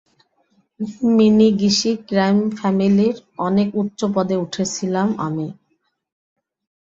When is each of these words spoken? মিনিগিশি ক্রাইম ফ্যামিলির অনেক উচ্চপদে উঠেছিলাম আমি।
মিনিগিশি 1.15 1.91
ক্রাইম 2.07 2.39
ফ্যামিলির 2.57 3.15
অনেক 3.39 3.67
উচ্চপদে 3.81 4.35
উঠেছিলাম 4.37 5.07
আমি। 5.19 5.47